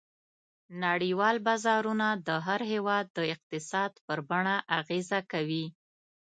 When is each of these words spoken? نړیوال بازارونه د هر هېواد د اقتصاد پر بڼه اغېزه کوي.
نړیوال 0.85 1.35
بازارونه 1.47 2.07
د 2.27 2.29
هر 2.45 2.61
هېواد 2.71 3.05
د 3.17 3.19
اقتصاد 3.33 3.91
پر 4.05 4.19
بڼه 4.29 4.55
اغېزه 4.79 5.19
کوي. 5.31 5.65